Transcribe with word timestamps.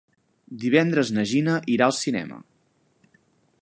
Divendres 0.63 1.11
na 1.17 1.27
Gina 1.33 1.59
irà 1.77 1.91
al 1.91 1.97
cinema. 2.01 2.43